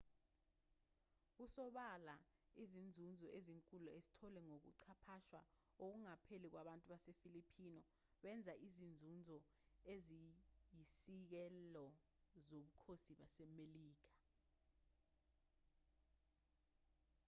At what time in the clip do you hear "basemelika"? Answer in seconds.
13.19-14.07